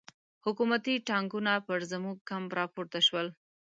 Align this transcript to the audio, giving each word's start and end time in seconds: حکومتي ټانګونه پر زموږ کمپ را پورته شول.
حکومتي 0.45 0.93
ټانګونه 1.07 1.53
پر 1.67 1.79
زموږ 1.91 2.17
کمپ 2.29 2.49
را 2.57 2.65
پورته 2.73 2.99
شول. 3.07 3.27